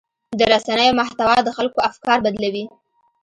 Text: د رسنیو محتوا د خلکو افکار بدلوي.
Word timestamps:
د 0.39 0.41
رسنیو 0.53 0.97
محتوا 0.99 1.35
د 1.43 1.49
خلکو 1.57 1.79
افکار 1.89 2.17
بدلوي. 2.25 2.65